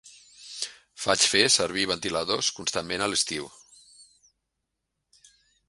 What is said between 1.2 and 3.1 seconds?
fer servir ventiladors constantment